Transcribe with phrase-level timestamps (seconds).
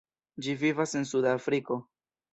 [0.45, 1.79] Ĝi vivas en Suda Afriko.